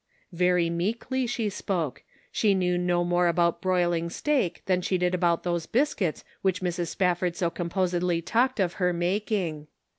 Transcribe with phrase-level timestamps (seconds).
[0.31, 2.01] Very meekly she spoke;
[2.31, 6.87] she knew no more about broiling steak than she did about those biscuits which Mrs.
[6.87, 9.67] Spafford so composedly talked of her making.